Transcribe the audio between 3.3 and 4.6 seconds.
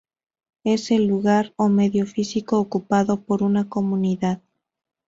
una comunidad.